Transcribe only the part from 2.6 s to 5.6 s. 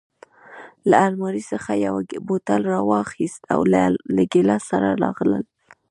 راواخیست او له ګیلاس سره راغلل.